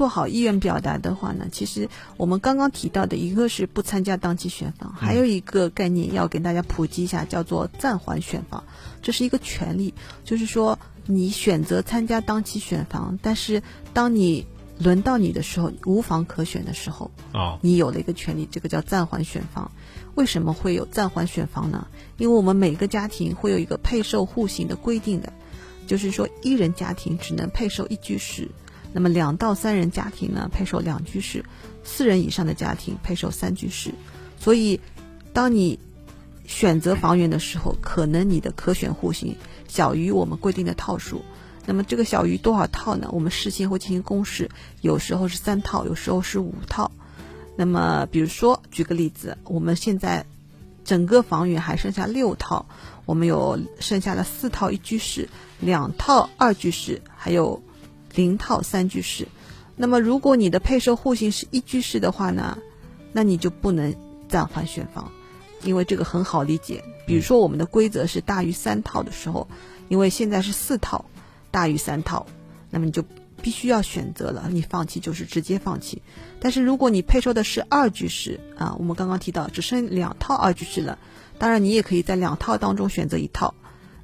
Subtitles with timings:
[0.00, 8.64] 做好意愿表达的话呢，其实我们刚刚提到的一个是不参加当期选房，还有一个概念要给大家普及一下，叫做暂缓选房。
[9.02, 9.92] 这是一个权利，
[10.24, 14.46] 就是说你选择参加当期选房，但是当你
[14.78, 19.70] 轮到你的时候，无房可选的时候，啊，你有了一个权利，这个叫暂缓选房。
[20.14, 21.86] 为什么会有暂缓选房呢？
[22.16, 25.30] 因为我们每个家庭会有一个配售户型的规定的，
[25.86, 28.48] 就是说一人家庭只能配售一居室，
[28.92, 31.44] 那么两到三人家庭呢配售两居室，
[31.84, 33.92] 四人以上的家庭配售三居室。
[34.38, 34.80] 所以，
[35.32, 35.78] 当你
[36.46, 39.36] 选择房源的时候，可能你的可选户型
[39.68, 41.22] 小于我们规定的套数。
[41.66, 43.08] 那么这个小于多少套呢？
[43.12, 44.50] 我们事先会进行公示，
[44.80, 46.90] 有时候是三套，有时候是五套。
[47.54, 50.24] 那么，比如说，举个例子，我们现在
[50.84, 52.66] 整个房源还剩下六套，
[53.04, 55.28] 我们有剩下的四套一居室，
[55.60, 57.62] 两套二居室，还有
[58.14, 59.28] 零套三居室。
[59.76, 62.58] 那么，如果你的配售户型是一居室的话呢，
[63.12, 63.94] 那你就不能
[64.28, 65.10] 暂缓选房，
[65.62, 66.84] 因为这个很好理解。
[67.06, 69.48] 比如说，我们的规则是大于三套的时候，
[69.88, 71.04] 因为现在是四套
[71.50, 72.26] 大于三套，
[72.70, 73.04] 那么你就。
[73.42, 76.02] 必须要选择了，你放弃就是直接放弃。
[76.40, 80.98] 但是如果你配售的是二居室啊，我们刚刚提到只剩两套二居室了，
[81.38, 83.54] 当然你也可以在两套当中选择一套，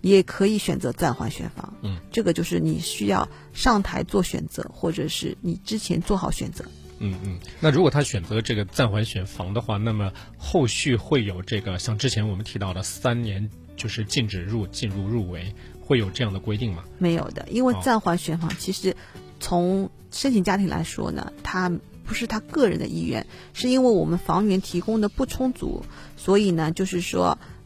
[0.00, 1.72] 也可以选择暂缓选房。
[1.82, 6.64] 嗯，这个就是你需要上台做选择，或者是你之前做好选择。
[6.98, 16.84] 嗯嗯，那如果他选择这个暂缓选房的话，那么后续会有这个像之前我们提到的三年就是禁止入进入入围，会有这样的规定吗？
[16.98, 18.96] 没有的，因为暂缓选房其实。
[19.38, 21.70] 从申请家庭来说呢，他
[22.06, 25.84] 不是他个人的意愿，是因为我们房源提供的不充足，
[26.16, 27.36] 所以呢，就是说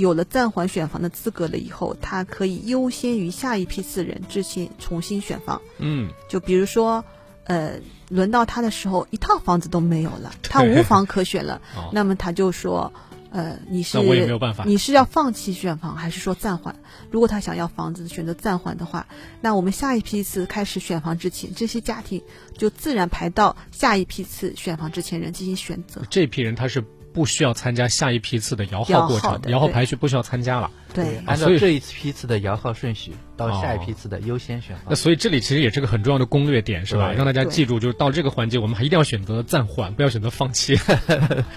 [0.00, 5.60] 有了暂缓选房的资格了以后，他可以优先于下一批次人执行重新选房。
[5.78, 7.04] 嗯，就比如说，
[7.44, 12.92] 呃，轮到他的时候，一套房子都没有了，他无房可选了， 那么他就说。
[13.32, 13.96] 呃，你是
[14.66, 16.74] 你是要放弃选房，还是说暂缓？
[17.12, 19.06] 如果他想要房子，选择暂缓的话，
[19.40, 22.20] 那我们下一批次开始选房之前，这些家庭
[22.58, 26.02] 就自然排到下一批次选房之前人进行选择。
[26.10, 30.70] 这批人他是不需要参加下一批次的摇号过程，摇号排序不需要参加了。
[30.92, 34.86] 对，按照这一批次的摇号顺序，到下一批次的优先选房。
[34.88, 37.12] 那所以这里其实也是个很重要的攻略点，是吧？
[37.12, 40.76] 让大家记住，就是到这个环节，我们还一定要选择暂缓，不要选择放弃。